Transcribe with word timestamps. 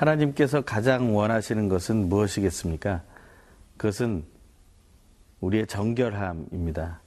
하나님께서 0.00 0.62
가장 0.62 1.14
원하시는 1.14 1.68
것은 1.68 2.08
무엇이겠습니까? 2.08 3.02
그것은 3.76 4.24
우리의 5.42 5.66
정결함입니다. 5.66 7.00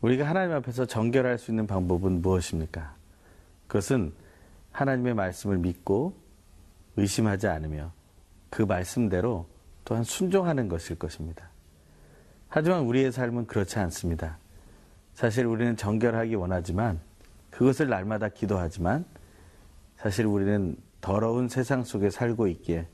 우리가 0.00 0.28
하나님 0.28 0.56
앞에서 0.56 0.84
정결할 0.84 1.38
수 1.38 1.52
있는 1.52 1.68
방법은 1.68 2.20
무엇입니까? 2.20 2.96
그것은 3.68 4.12
하나님의 4.72 5.14
말씀을 5.14 5.58
믿고 5.58 6.16
의심하지 6.96 7.46
않으며 7.46 7.92
그 8.50 8.62
말씀대로 8.62 9.46
또한 9.84 10.02
순종하는 10.02 10.68
것일 10.68 10.98
것입니다. 10.98 11.48
하지만 12.48 12.80
우리의 12.80 13.12
삶은 13.12 13.46
그렇지 13.46 13.78
않습니다. 13.78 14.38
사실 15.14 15.46
우리는 15.46 15.76
정결하기 15.76 16.34
원하지만 16.34 16.98
그것을 17.50 17.88
날마다 17.88 18.28
기도하지만 18.28 19.04
사실 19.96 20.26
우리는 20.26 20.76
더러운 21.00 21.48
세상 21.48 21.84
속에 21.84 22.10
살고 22.10 22.46
있기에 22.48 22.86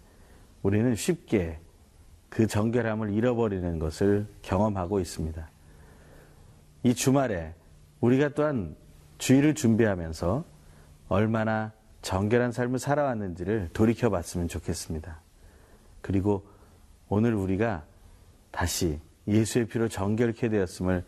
우리는 0.62 0.94
쉽게 0.94 1.58
그 2.28 2.46
정결함을 2.46 3.12
잃어버리는 3.12 3.78
것을 3.78 4.26
경험하고 4.42 5.00
있습니다. 5.00 5.48
이 6.82 6.94
주말에 6.94 7.54
우리가 8.00 8.30
또한 8.30 8.76
주일을 9.18 9.54
준비하면서 9.54 10.44
얼마나 11.08 11.72
정결한 12.02 12.52
삶을 12.52 12.78
살아왔는지를 12.78 13.70
돌이켜 13.72 14.10
봤으면 14.10 14.48
좋겠습니다. 14.48 15.20
그리고 16.00 16.44
오늘 17.08 17.34
우리가 17.34 17.84
다시 18.50 19.00
예수의 19.26 19.68
피로 19.68 19.88
정결케 19.88 20.48
되었음을 20.48 21.04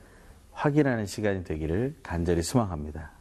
확인하는 0.52 1.04
시간이 1.06 1.44
되기를 1.44 1.96
간절히 2.02 2.42
소망합니다. 2.42 3.15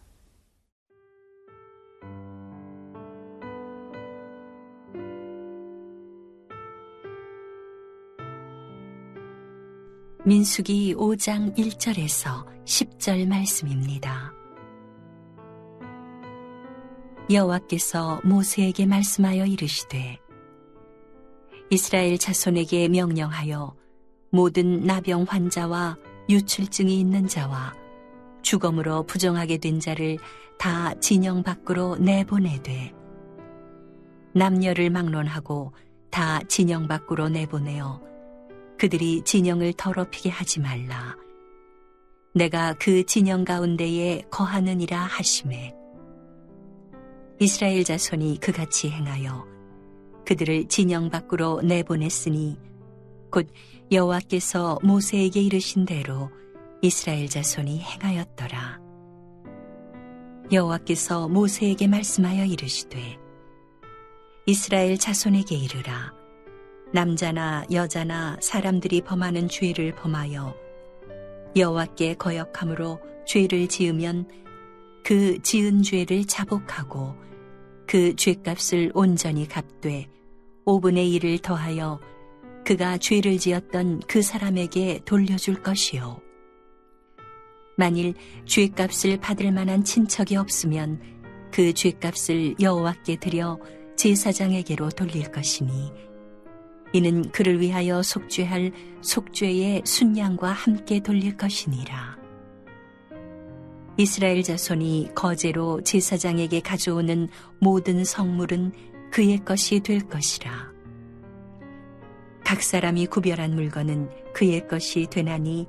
민수기 10.28 10.96
5장 10.96 11.56
1절에서 11.56 12.48
10절 12.66 13.28
말씀입니다. 13.28 14.34
여호와께서 17.30 18.22
모세에게 18.24 18.88
말씀하여 18.88 19.46
이르시되 19.46 20.18
이스라엘 21.70 22.18
자손에게 22.18 22.88
명령하여 22.88 23.76
모든 24.32 24.82
나병 24.82 25.28
환자와 25.30 25.96
유출증이 26.28 27.00
있는 27.00 27.28
자와 27.28 27.76
죽음으로 28.42 29.04
부정하게 29.04 29.60
된 29.60 29.80
자를 29.80 30.18
다 30.58 30.96
진영 31.00 31.44
밖으로 31.44 31.98
내보내되 31.98 32.96
남녀를 34.34 34.90
막론하고 34.90 35.74
다 36.10 36.40
진영 36.48 36.88
밖으로 36.88 37.30
내보내어 37.30 38.15
그들이 38.78 39.22
진영을 39.24 39.74
더럽히게 39.74 40.30
하지 40.30 40.60
말라. 40.60 41.16
내가 42.34 42.74
그 42.74 43.06
진영 43.06 43.46
가운데에 43.46 44.24
거하느니라 44.30 45.00
하심에 45.00 45.74
이스라엘 47.40 47.84
자손이 47.84 48.40
그같이 48.40 48.90
행하여 48.90 49.46
그들을 50.26 50.68
진영 50.68 51.10
밖으로 51.10 51.62
내보냈으니 51.62 52.58
곧 53.32 53.48
여호와께서 53.92 54.80
모세에게 54.84 55.42
이르신 55.42 55.86
대로 55.86 56.30
이스라엘 56.82 57.30
자손이 57.30 57.80
행하였더라. 57.80 58.80
여호와께서 60.52 61.28
모세에게 61.28 61.88
말씀하여 61.88 62.46
이르시되 62.46 63.18
이스라엘 64.46 64.98
자손에게 64.98 65.56
이르라 65.56 66.14
남자나 66.94 67.66
여자나 67.72 68.38
사람들이 68.40 69.02
범하는 69.02 69.50
죄를 69.50 69.94
범하여 69.96 70.56
여호와께 71.56 72.16
거역함으로 72.16 73.00
죄를 73.26 73.68
지으면 73.68 74.28
그 75.04 75.42
지은 75.42 75.84
죄를 75.84 76.26
자복하고 76.26 77.16
그 77.88 78.16
죄값을 78.16 78.92
온전히 78.94 79.48
갚되 79.48 80.08
5분의 80.66 81.20
1을 81.20 81.42
더하여 81.42 82.00
그가 82.66 82.98
죄를 82.98 83.38
지었던 83.38 84.02
그 84.08 84.22
사람에게 84.22 85.02
돌려줄 85.06 85.62
것이요. 85.62 86.20
만일 87.78 88.14
죄값을 88.46 89.20
받을 89.20 89.52
만한 89.52 89.84
친척이 89.84 90.36
없으면 90.36 91.00
그 91.52 91.74
죄값을 91.74 92.56
여호와께 92.60 93.18
드려 93.18 93.60
제사장에게로 93.96 94.90
돌릴 94.90 95.32
것이니 95.32 95.92
이는 96.96 97.30
그를 97.32 97.60
위하여 97.60 98.02
속죄할 98.02 98.72
속죄의 99.02 99.82
순양과 99.84 100.50
함께 100.50 101.02
돌릴 101.02 101.36
것이니라. 101.36 102.18
이스라엘 103.98 104.42
자손이 104.44 105.10
거제로 105.14 105.82
제사장에게 105.82 106.62
가져오는 106.62 107.28
모든 107.60 108.06
성물은 108.06 108.72
그의 109.12 109.44
것이 109.44 109.82
될 109.82 110.08
것이라. 110.08 110.72
각 112.46 112.64
사람이 112.64 113.08
구별한 113.08 113.56
물건은 113.56 114.10
그의 114.34 114.66
것이 114.66 115.08
되나니 115.12 115.68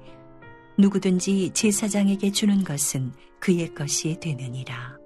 누구든지 0.79 1.51
제사장에게 1.55 2.31
주는 2.31 2.63
것은 2.63 3.11
그의 3.41 3.75
것이 3.75 4.21
되느니라. 4.21 4.97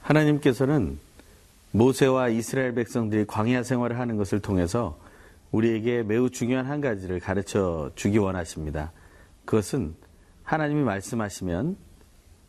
하나님께서는 0.00 0.98
모세와 1.72 2.28
이스라엘 2.28 2.74
백성들이 2.74 3.26
광야 3.26 3.62
생활을 3.62 3.98
하는 3.98 4.16
것을 4.16 4.40
통해서 4.40 4.98
우리에게 5.50 6.02
매우 6.02 6.30
중요한 6.30 6.66
한 6.66 6.80
가지를 6.80 7.20
가르쳐 7.20 7.90
주기 7.94 8.18
원하십니다. 8.18 8.92
그것은 9.44 9.94
하나님이 10.42 10.82
말씀하시면 10.82 11.76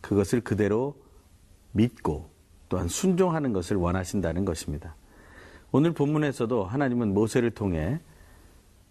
그것을 0.01 0.41
그대로 0.41 0.95
믿고 1.71 2.29
또한 2.69 2.87
순종하는 2.87 3.53
것을 3.53 3.77
원하신다는 3.77 4.45
것입니다. 4.45 4.95
오늘 5.71 5.93
본문에서도 5.93 6.65
하나님은 6.65 7.13
모세를 7.13 7.51
통해 7.51 7.99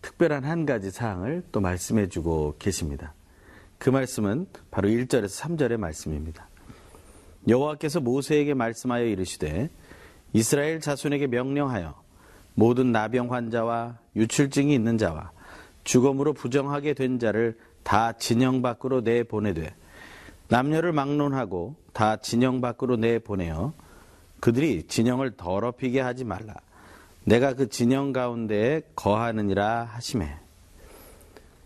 특별한 0.00 0.44
한 0.44 0.66
가지 0.66 0.90
사항을 0.90 1.44
또 1.52 1.60
말씀해 1.60 2.08
주고 2.08 2.56
계십니다. 2.58 3.14
그 3.78 3.90
말씀은 3.90 4.46
바로 4.70 4.88
1절에서 4.88 5.42
3절의 5.42 5.76
말씀입니다. 5.76 6.48
여호와께서 7.48 8.00
모세에게 8.00 8.54
말씀하여 8.54 9.04
이르시되 9.04 9.70
이스라엘 10.32 10.80
자손에게 10.80 11.26
명령하여 11.26 12.00
모든 12.54 12.92
나병 12.92 13.32
환자와 13.32 13.98
유출증이 14.16 14.74
있는 14.74 14.98
자와 14.98 15.32
죽음으로 15.84 16.32
부정하게 16.32 16.94
된 16.94 17.18
자를 17.18 17.58
다 17.82 18.12
진영 18.12 18.62
밖으로 18.62 19.00
내보내되 19.00 19.74
남녀를 20.48 20.92
막론하고 20.92 21.74
다 21.92 22.16
진영 22.16 22.60
밖으로 22.60 22.96
내보내어 22.96 23.72
그들이 24.40 24.86
진영을 24.86 25.36
더럽히게 25.36 26.00
하지 26.00 26.24
말라. 26.24 26.54
내가 27.24 27.54
그 27.54 27.68
진영 27.68 28.12
가운데에 28.12 28.82
거하느니라 28.96 29.84
하심에 29.84 30.36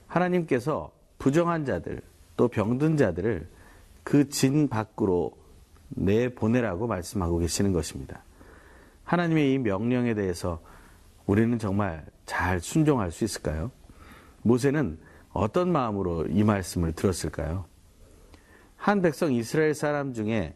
하나님께서 0.06 0.90
부정한 1.18 1.64
자들 1.64 2.02
또 2.36 2.48
병든 2.48 2.96
자들을 2.96 3.48
그 4.04 4.28
진 4.28 4.68
밖으로 4.68 5.32
내보내라고 5.88 6.86
말씀하고 6.86 7.38
계시는 7.38 7.72
것입니다. 7.72 8.22
하나님의 9.06 9.54
이 9.54 9.58
명령에 9.58 10.14
대해서 10.14 10.60
우리는 11.26 11.58
정말 11.58 12.04
잘 12.26 12.60
순종할 12.60 13.10
수 13.10 13.24
있을까요? 13.24 13.70
모세는 14.42 14.98
어떤 15.32 15.70
마음으로 15.72 16.26
이 16.26 16.44
말씀을 16.44 16.92
들었을까요? 16.92 17.64
한 18.76 19.02
백성 19.02 19.32
이스라엘 19.32 19.74
사람 19.74 20.12
중에 20.12 20.54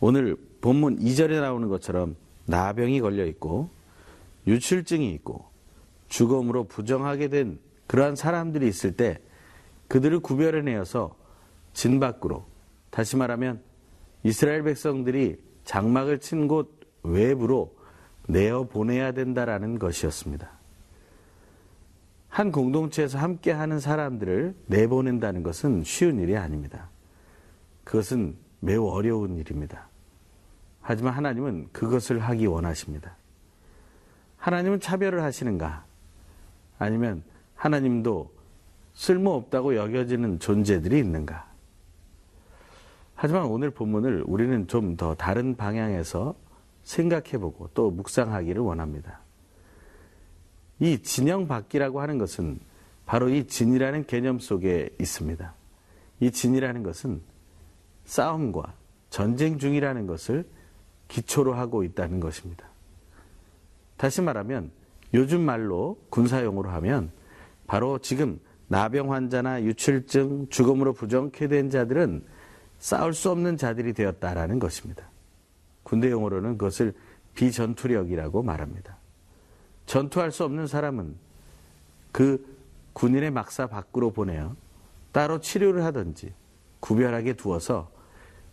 오늘 0.00 0.36
본문 0.60 0.98
2절에 0.98 1.40
나오는 1.40 1.68
것처럼 1.68 2.16
나병이 2.46 3.00
걸려 3.00 3.26
있고 3.26 3.70
유출증이 4.46 5.12
있고 5.14 5.44
죽음으로 6.08 6.64
부정하게 6.64 7.28
된 7.28 7.58
그러한 7.86 8.16
사람들이 8.16 8.66
있을 8.68 8.92
때 8.92 9.18
그들을 9.88 10.20
구별해내어서 10.20 11.14
진 11.72 12.00
밖으로 12.00 12.44
다시 12.90 13.16
말하면 13.16 13.62
이스라엘 14.22 14.62
백성들이 14.62 15.38
장막을 15.64 16.18
친 16.20 16.48
곳 16.48 16.80
외부로 17.02 17.79
내어 18.32 18.64
보내야 18.64 19.12
된다라는 19.12 19.78
것이었습니다. 19.78 20.50
한 22.28 22.52
공동체에서 22.52 23.18
함께 23.18 23.50
하는 23.50 23.80
사람들을 23.80 24.54
내보낸다는 24.66 25.42
것은 25.42 25.82
쉬운 25.84 26.20
일이 26.20 26.36
아닙니다. 26.36 26.88
그것은 27.84 28.36
매우 28.60 28.88
어려운 28.88 29.36
일입니다. 29.36 29.88
하지만 30.80 31.14
하나님은 31.14 31.68
그것을 31.72 32.20
하기 32.20 32.46
원하십니다. 32.46 33.16
하나님은 34.38 34.80
차별을 34.80 35.22
하시는가? 35.22 35.84
아니면 36.78 37.22
하나님도 37.56 38.30
쓸모없다고 38.94 39.76
여겨지는 39.76 40.38
존재들이 40.38 40.98
있는가? 40.98 41.50
하지만 43.14 43.44
오늘 43.44 43.70
본문을 43.70 44.24
우리는 44.26 44.66
좀 44.66 44.96
더 44.96 45.14
다른 45.14 45.56
방향에서 45.56 46.34
생각해보고 46.82 47.70
또 47.74 47.90
묵상하기를 47.90 48.62
원합니다. 48.62 49.20
이 50.78 50.98
진영 51.02 51.46
받기라고 51.46 52.00
하는 52.00 52.18
것은 52.18 52.58
바로 53.06 53.28
이 53.28 53.46
진이라는 53.46 54.06
개념 54.06 54.38
속에 54.38 54.90
있습니다. 55.00 55.54
이 56.20 56.30
진이라는 56.30 56.82
것은 56.82 57.20
싸움과 58.04 58.74
전쟁 59.10 59.58
중이라는 59.58 60.06
것을 60.06 60.44
기초로 61.08 61.54
하고 61.54 61.82
있다는 61.82 62.20
것입니다. 62.20 62.68
다시 63.96 64.22
말하면 64.22 64.70
요즘 65.12 65.40
말로 65.40 65.98
군사용어로 66.08 66.70
하면 66.70 67.10
바로 67.66 67.98
지금 67.98 68.40
나병 68.68 69.12
환자나 69.12 69.64
유출증, 69.64 70.48
죽음으로 70.48 70.92
부정케 70.92 71.48
된 71.48 71.70
자들은 71.70 72.24
싸울 72.78 73.12
수 73.12 73.30
없는 73.30 73.56
자들이 73.56 73.92
되었다라는 73.92 74.60
것입니다. 74.60 75.10
군대 75.82 76.10
용어로는 76.10 76.58
그것을 76.58 76.94
비전투력이라고 77.34 78.42
말합니다. 78.42 78.96
전투할 79.86 80.30
수 80.30 80.44
없는 80.44 80.66
사람은 80.66 81.16
그 82.12 82.58
군인의 82.92 83.30
막사 83.30 83.66
밖으로 83.66 84.12
보내어 84.12 84.54
따로 85.12 85.40
치료를 85.40 85.84
하든지 85.84 86.32
구별하게 86.80 87.34
두어서 87.34 87.90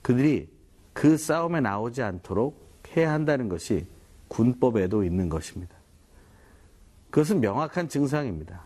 그들이 0.02 0.50
그 0.94 1.18
싸움에 1.18 1.60
나오지 1.60 2.02
않도록 2.02 2.68
해야 2.96 3.12
한다는 3.12 3.50
것이 3.50 3.86
군법에도 4.28 5.04
있는 5.04 5.30
것입니다. 5.30 5.76
그것은 7.10 7.40
명확한 7.40 7.90
증상입니다. 7.90 8.66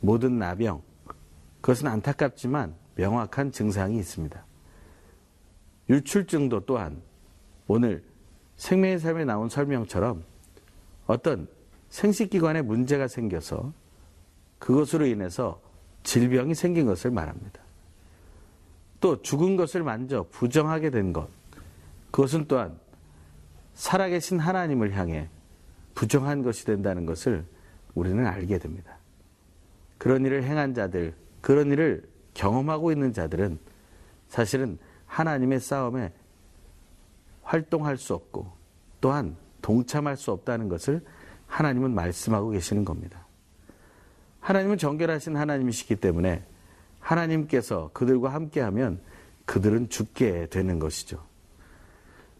모든 0.00 0.38
나병, 0.38 0.82
그것은 1.60 1.86
안타깝지만 1.86 2.74
명확한 2.96 3.52
증상이 3.52 3.98
있습니다. 3.98 4.44
유출증도 5.88 6.66
또한 6.66 7.00
오늘 7.72 8.02
생명의 8.56 8.98
삶에 8.98 9.24
나온 9.24 9.48
설명처럼 9.48 10.22
어떤 11.06 11.48
생식기관에 11.88 12.60
문제가 12.60 13.08
생겨서 13.08 13.72
그것으로 14.58 15.06
인해서 15.06 15.58
질병이 16.02 16.54
생긴 16.54 16.84
것을 16.84 17.10
말합니다. 17.10 17.62
또 19.00 19.22
죽은 19.22 19.56
것을 19.56 19.82
만져 19.82 20.26
부정하게 20.30 20.90
된 20.90 21.14
것, 21.14 21.28
그것은 22.10 22.44
또한 22.46 22.78
살아계신 23.72 24.38
하나님을 24.38 24.94
향해 24.94 25.30
부정한 25.94 26.42
것이 26.42 26.66
된다는 26.66 27.06
것을 27.06 27.42
우리는 27.94 28.26
알게 28.26 28.58
됩니다. 28.58 28.98
그런 29.96 30.26
일을 30.26 30.44
행한 30.44 30.74
자들, 30.74 31.14
그런 31.40 31.72
일을 31.72 32.06
경험하고 32.34 32.92
있는 32.92 33.14
자들은 33.14 33.58
사실은 34.28 34.78
하나님의 35.06 35.60
싸움에 35.60 36.12
활동할 37.52 37.98
수 37.98 38.14
없고 38.14 38.50
또한 39.02 39.36
동참할 39.60 40.16
수 40.16 40.32
없다는 40.32 40.70
것을 40.70 41.04
하나님은 41.46 41.94
말씀하고 41.94 42.48
계시는 42.48 42.86
겁니다. 42.86 43.26
하나님은 44.40 44.78
정결하신 44.78 45.36
하나님이시기 45.36 45.96
때문에 45.96 46.44
하나님께서 46.98 47.90
그들과 47.92 48.30
함께하면 48.32 49.00
그들은 49.44 49.90
죽게 49.90 50.46
되는 50.46 50.78
것이죠. 50.78 51.22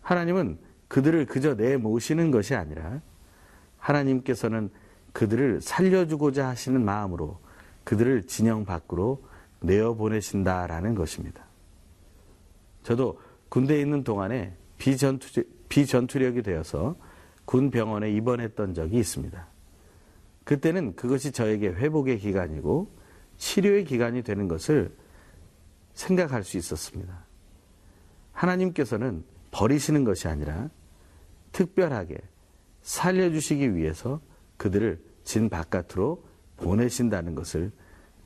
하나님은 0.01 0.59
그들을 0.89 1.27
그저 1.27 1.55
내모시는 1.55 2.31
것이 2.31 2.55
아니라 2.55 3.03
하나님께서는 3.77 4.71
그들을 5.13 5.61
살려주고자 5.61 6.49
하시는 6.49 6.83
마음으로 6.83 7.39
그들을 7.85 8.27
진영 8.29 8.65
밖으로 8.65 9.23
내어 9.61 9.95
보내신다라는 9.95 10.95
것입니다. 10.95 11.45
저도 12.83 13.21
군대에 13.51 13.81
있는 13.81 14.05
동안에 14.05 14.57
비전투, 14.83 15.45
비전투력이 15.69 16.43
되어서 16.43 16.97
군 17.45 17.71
병원에 17.71 18.11
입원했던 18.11 18.75
적이 18.75 18.99
있습니다. 18.99 19.47
그때는 20.43 20.97
그것이 20.97 21.31
저에게 21.31 21.69
회복의 21.69 22.19
기간이고 22.19 22.91
치료의 23.37 23.85
기간이 23.85 24.23
되는 24.23 24.49
것을 24.49 24.93
생각할 25.95 26.43
수 26.43 26.59
있었습니다. 26.59 27.25
하나님께서는 28.33 29.23
버리시는 29.53 30.03
것이 30.03 30.27
아니라 30.27 30.69
특별하게 31.53 32.17
살려주시기 32.83 33.77
위해서 33.77 34.21
그들을 34.57 35.01
진 35.23 35.49
바깥으로 35.49 36.25
보내신다는 36.57 37.37
것을 37.37 37.71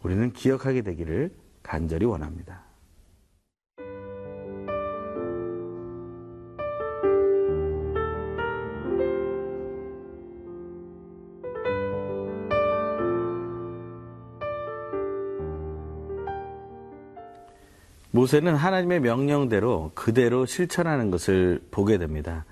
우리는 0.02 0.32
기억하게 0.32 0.80
되기를 0.80 1.34
간절히 1.62 2.06
원합니다. 2.06 2.65
모세는 18.16 18.54
하나님의 18.56 19.00
명령대로 19.00 19.90
그대로 19.94 20.46
실천하는 20.46 21.10
것을 21.10 21.60
보게 21.70 21.98
됩니다. 21.98 22.46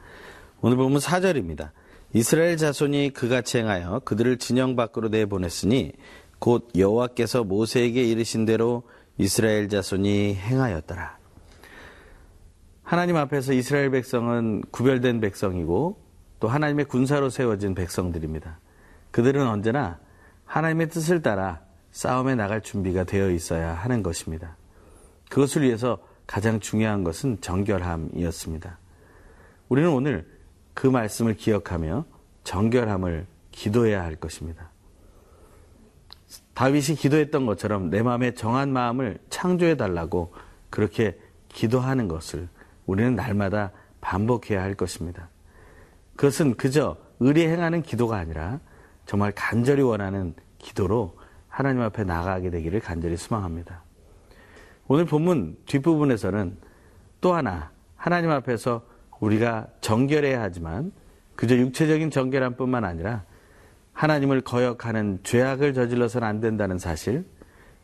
오늘 0.61 0.77
보면 0.77 0.99
4절입니다. 0.99 1.71
이스라엘 2.13 2.59
자손이 2.59 3.15
그같이 3.15 3.59
행하여 3.59 4.03
그들을 4.05 4.37
진영 4.37 4.77
밖으로 4.77 5.09
내보냈으니 5.09 5.93
곧 6.39 6.69
여호와께서 6.77 7.45
모세에게 7.45 8.05
이르신 8.05 8.45
대로 8.45 8.83
이스라엘 9.17 9.71
자손이 9.71 10.35
행하였더라. 10.35 11.17
하나님 12.83 13.17
앞에서 13.17 13.55
이스라엘 13.55 13.91
백성은 13.91 14.65
구별된 14.71 15.21
백성이고 15.21 15.99
또 16.41 16.49
하나님의 16.49 16.85
군사로 16.85 17.31
세워진 17.31 17.75
백성들입니다. 17.75 18.59
그들은 19.13 19.49
언제나 19.49 19.99
하나님의 20.45 20.91
뜻을 20.91 21.23
따라 21.23 21.63
싸움에 21.91 22.35
나갈 22.35 22.61
준비가 22.61 23.05
되어 23.05 23.31
있어야 23.31 23.73
하는 23.73 24.03
것입니다. 24.03 24.59
그것을 25.31 25.63
위해서 25.63 25.99
가장 26.27 26.61
중요한 26.61 27.05
것은 27.05 27.41
정결함이었습니다. 27.41 28.79
우리는 29.69 29.91
오늘 29.91 30.27
그 30.75 30.87
말씀을 30.87 31.35
기억하며 31.35 32.05
정결함을 32.45 33.27
기도해야 33.53 34.03
할 34.03 34.17
것입니다. 34.17 34.71
다윗이 36.55 36.97
기도했던 36.97 37.47
것처럼 37.47 37.91
내 37.91 38.03
마음에 38.03 38.33
정한 38.33 38.73
마음을 38.73 39.19
창조해 39.31 39.77
달라고 39.77 40.33
그렇게 40.71 41.19
기도하는 41.49 42.09
것을 42.09 42.49
우리는 42.87 43.15
날마다 43.15 43.71
반복해야 44.01 44.63
할 44.63 44.75
것입니다. 44.75 45.29
그것은 46.17 46.57
그저 46.57 46.97
의리 47.21 47.47
행하는 47.47 47.83
기도가 47.83 48.17
아니라 48.17 48.61
정말 49.07 49.33
간절히 49.35 49.83
원하는 49.83 50.35
기도로 50.59 51.17
하나님 51.49 51.83
앞에 51.83 52.05
나가게 52.05 52.51
되기를 52.51 52.81
간절히 52.81 53.17
소망합니다. 53.17 53.84
오늘 54.87 55.05
본문 55.07 55.57
뒷부분에서는 55.67 56.57
또 57.21 57.35
하나 57.35 57.71
하나님 57.97 58.31
앞에서 58.31 58.83
우리가 59.21 59.69
정결해야 59.81 60.43
하지만 60.43 60.93
그저 61.37 61.57
육체적인 61.57 62.11
정결함 62.11 62.57
뿐만 62.57 62.85
아니라 62.85 63.25
하나님을 63.95 64.43
거역하는 64.43 65.21
죄악을 65.23 65.73
저질러서는 65.73 66.27
안 66.27 66.41
된다는 66.41 66.79
사실, 66.79 67.25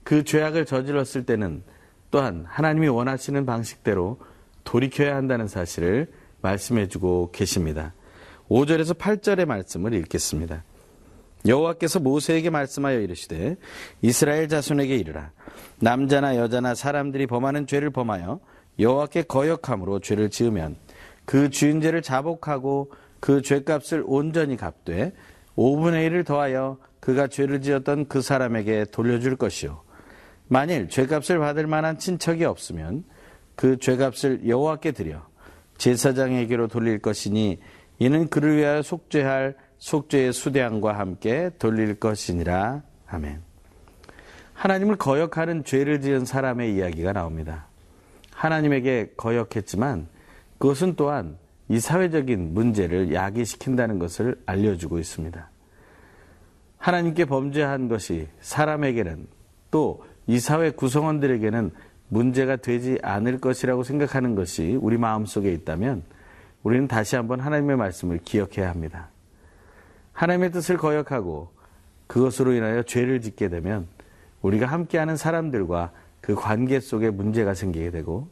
그 0.02 0.24
죄악을 0.24 0.66
저질렀을 0.66 1.24
때는 1.24 1.62
또한 2.10 2.44
하나님이 2.48 2.88
원하시는 2.88 3.46
방식대로 3.46 4.18
돌이켜야 4.64 5.14
한다는 5.14 5.46
사실을 5.46 6.08
말씀해 6.42 6.88
주고 6.88 7.30
계십니다. 7.30 7.94
5절에서 8.48 8.98
8절의 8.98 9.46
말씀을 9.46 9.94
읽겠습니다. 9.94 10.64
여호와께서 11.46 12.00
모세에게 12.00 12.50
말씀하여 12.50 13.00
이르시되 13.00 13.56
이스라엘 14.02 14.48
자손에게 14.48 14.96
이르라. 14.96 15.32
남자나 15.80 16.36
여자나 16.36 16.74
사람들이 16.74 17.26
범하는 17.26 17.66
죄를 17.66 17.90
범하여 17.90 18.40
여호와께 18.78 19.22
거역함으로 19.22 20.00
죄를 20.00 20.30
지으면 20.30 20.76
그 21.24 21.50
주인죄를 21.50 22.02
자복하고 22.02 22.92
그 23.20 23.42
죄값을 23.42 24.04
온전히 24.06 24.56
갚되 24.56 25.12
5분의 25.56 26.08
1을 26.10 26.26
더하여 26.26 26.78
그가 27.00 27.26
죄를 27.26 27.60
지었던 27.60 28.08
그 28.08 28.20
사람에게 28.20 28.86
돌려줄 28.86 29.36
것이요. 29.36 29.82
만일 30.48 30.88
죄값을 30.88 31.38
받을 31.38 31.66
만한 31.66 31.98
친척이 31.98 32.44
없으면 32.44 33.04
그 33.54 33.78
죄값을 33.78 34.48
여호와께 34.48 34.92
드려 34.92 35.22
제사장에게로 35.78 36.68
돌릴 36.68 36.98
것이니 36.98 37.58
이는 37.98 38.28
그를 38.28 38.56
위하여 38.56 38.82
속죄할 38.82 39.54
속죄의 39.80 40.32
수대함과 40.32 40.98
함께 40.98 41.50
돌릴 41.58 41.96
것이니라. 41.96 42.82
아멘. 43.08 43.40
하나님을 44.54 44.96
거역하는 44.96 45.64
죄를 45.64 46.00
지은 46.00 46.24
사람의 46.24 46.74
이야기가 46.76 47.12
나옵니다. 47.12 47.66
하나님에게 48.32 49.14
거역했지만 49.16 50.06
그것은 50.58 50.94
또한 50.94 51.36
이 51.68 51.80
사회적인 51.80 52.54
문제를 52.54 53.12
야기시킨다는 53.12 53.98
것을 53.98 54.40
알려주고 54.46 54.98
있습니다. 54.98 55.50
하나님께 56.78 57.24
범죄한 57.24 57.88
것이 57.88 58.28
사람에게는 58.40 59.26
또 59.70 60.10
이 60.30 60.38
사회 60.38 60.70
구성원들에게는 60.70 61.72
문제가 62.08 62.54
되지 62.54 62.98
않을 63.02 63.40
것이라고 63.40 63.82
생각하는 63.82 64.36
것이 64.36 64.78
우리 64.80 64.96
마음 64.96 65.26
속에 65.26 65.52
있다면 65.52 66.04
우리는 66.62 66.86
다시 66.86 67.16
한번 67.16 67.40
하나님의 67.40 67.76
말씀을 67.76 68.20
기억해야 68.24 68.70
합니다. 68.70 69.08
하나님의 70.12 70.52
뜻을 70.52 70.76
거역하고 70.76 71.52
그것으로 72.06 72.52
인하여 72.52 72.82
죄를 72.82 73.20
짓게 73.20 73.48
되면 73.48 73.86
우리가 74.42 74.66
함께하는 74.66 75.16
사람들과 75.16 75.92
그 76.20 76.34
관계 76.34 76.80
속에 76.80 77.10
문제가 77.10 77.54
생기게 77.54 77.90
되고 77.90 78.28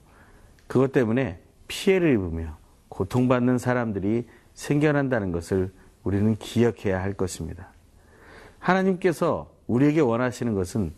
그것 0.67 0.93
때문에 0.93 1.41
피해를 1.69 2.13
입으며 2.15 2.57
고통받는 2.89 3.59
사람들이 3.59 4.27
생겨난다는 4.55 5.33
것을 5.33 5.73
우리는 6.03 6.37
기억해야 6.37 7.01
할 7.01 7.13
것입니다. 7.13 7.69
하나님께서 8.59 9.51
우리에게 9.67 10.01
원하시는 10.01 10.55
것은 10.55 10.93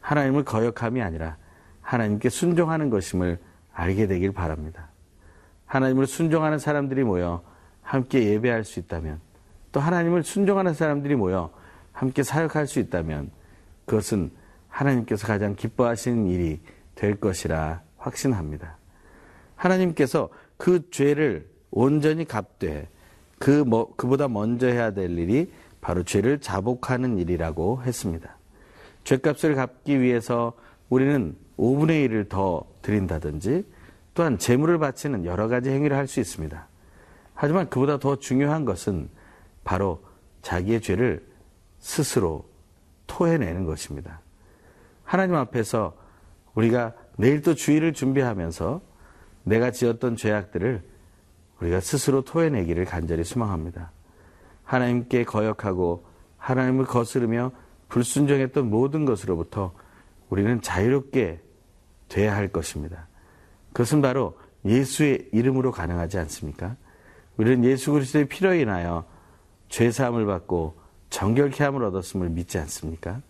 하나님을 0.00 0.44
거역함이 0.44 1.02
아니라 1.02 1.36
하나님께 1.80 2.28
순종하는 2.28 2.90
것임을 2.90 3.38
알게 3.72 4.06
되길 4.06 4.32
바랍니다. 4.32 4.88
하나님을 5.66 6.06
순종하는 6.06 6.58
사람들이 6.58 7.04
모여 7.04 7.42
함께 7.82 8.24
예배할 8.24 8.64
수 8.64 8.78
있다면 8.78 9.20
또 9.72 9.80
하나님을 9.80 10.22
순종하는 10.22 10.74
사람들이 10.74 11.16
모여 11.16 11.50
함께 11.92 12.22
사역할 12.22 12.66
수 12.66 12.78
있다면 12.78 13.30
그것은 13.86 14.30
하나님께서 14.68 15.26
가장 15.26 15.54
기뻐하시는 15.54 16.26
일이 16.28 16.60
될 16.94 17.18
것이라 17.18 17.82
확신합니다. 17.96 18.76
하나님께서 19.56 20.28
그 20.56 20.90
죄를 20.90 21.48
온전히 21.70 22.24
갚되 22.24 22.88
그 23.38 23.64
뭐, 23.66 23.94
그보다 23.96 24.28
먼저 24.28 24.66
해야 24.68 24.92
될 24.92 25.18
일이 25.18 25.52
바로 25.80 26.04
죄를 26.04 26.40
자복하는 26.40 27.18
일이라고 27.18 27.82
했습니다. 27.82 28.36
죄값을 29.04 29.54
갚기 29.56 30.00
위해서 30.00 30.52
우리는 30.88 31.34
5분의 31.58 32.08
1을 32.08 32.28
더 32.28 32.64
드린다든지 32.82 33.64
또한 34.14 34.38
재물을 34.38 34.78
바치는 34.78 35.24
여러 35.24 35.48
가지 35.48 35.70
행위를 35.70 35.96
할 35.96 36.06
수 36.06 36.20
있습니다. 36.20 36.68
하지만 37.34 37.68
그보다 37.68 37.98
더 37.98 38.16
중요한 38.16 38.64
것은 38.64 39.08
바로 39.64 40.02
자기의 40.42 40.80
죄를 40.80 41.26
스스로 41.78 42.48
토해내는 43.06 43.64
것입니다. 43.64 44.20
하나님 45.04 45.36
앞에서 45.36 45.96
우리가 46.54 46.94
내일 47.16 47.42
또 47.42 47.54
주일을 47.54 47.92
준비하면서 47.92 48.80
내가 49.44 49.70
지었던 49.70 50.16
죄악들을 50.16 50.82
우리가 51.60 51.80
스스로 51.80 52.22
토해내기를 52.22 52.84
간절히 52.84 53.24
소망합니다. 53.24 53.92
하나님께 54.64 55.24
거역하고 55.24 56.06
하나님을 56.38 56.86
거스르며 56.86 57.52
불순종했던 57.88 58.68
모든 58.70 59.04
것으로부터 59.04 59.72
우리는 60.30 60.60
자유롭게 60.62 61.40
돼야 62.08 62.34
할 62.34 62.48
것입니다. 62.48 63.06
그것은 63.72 64.00
바로 64.02 64.38
예수의 64.64 65.28
이름으로 65.32 65.72
가능하지 65.72 66.18
않습니까? 66.18 66.76
우리는 67.36 67.64
예수 67.64 67.92
그리스도의 67.92 68.28
피로 68.28 68.54
인하여 68.54 69.04
죄 69.72 69.90
사함을 69.90 70.26
받고 70.26 70.74
정결케 71.08 71.64
함을 71.64 71.82
얻었음을 71.84 72.28
믿지 72.28 72.58
않습니까? 72.58 73.22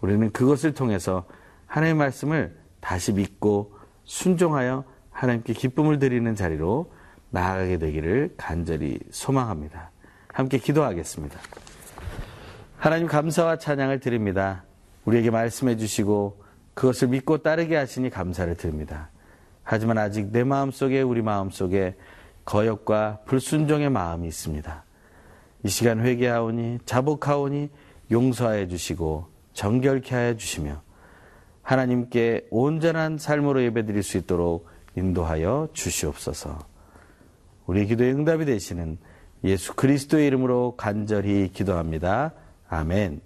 우리는 0.00 0.32
그것을 0.32 0.74
통해서 0.74 1.26
하나님의 1.66 1.96
말씀을 1.96 2.56
다시 2.80 3.12
믿고 3.12 3.72
순종하여 4.02 4.82
하나님께 5.12 5.52
기쁨을 5.52 6.00
드리는 6.00 6.34
자리로 6.34 6.92
나아가게 7.30 7.78
되기를 7.78 8.34
간절히 8.36 8.98
소망합니다. 9.12 9.92
함께 10.32 10.58
기도하겠습니다. 10.58 11.38
하나님 12.78 13.06
감사와 13.06 13.58
찬양을 13.58 14.00
드립니다. 14.00 14.64
우리에게 15.04 15.30
말씀해 15.30 15.76
주시고 15.76 16.42
그것을 16.74 17.08
믿고 17.08 17.38
따르게 17.38 17.76
하시니 17.76 18.10
감사를 18.10 18.52
드립니다. 18.56 19.10
하지만 19.62 19.98
아직 19.98 20.32
내 20.32 20.42
마음 20.42 20.72
속에 20.72 21.00
우리 21.02 21.22
마음 21.22 21.50
속에 21.50 21.94
거역과 22.44 23.20
불순종의 23.26 23.90
마음이 23.90 24.26
있습니다. 24.26 24.85
이 25.66 25.68
시간 25.68 25.98
회개하오니 25.98 26.78
자복하오니 26.86 27.70
용서하여 28.12 28.68
주시고 28.68 29.26
정결케 29.52 30.14
하여 30.14 30.36
주시며 30.36 30.80
하나님께 31.62 32.46
온전한 32.50 33.18
삶으로 33.18 33.64
예배드릴 33.64 34.04
수 34.04 34.16
있도록 34.16 34.68
인도하여 34.94 35.70
주시옵소서. 35.72 36.60
우리 37.66 37.84
기도의 37.84 38.12
응답이 38.12 38.44
되시는 38.44 38.98
예수 39.42 39.74
그리스도의 39.74 40.28
이름으로 40.28 40.76
간절히 40.76 41.50
기도합니다. 41.52 42.32
아멘. 42.68 43.25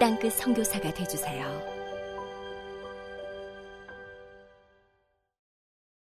땅끝 0.00 0.32
성교사가 0.32 0.94
되주세요 0.94 1.79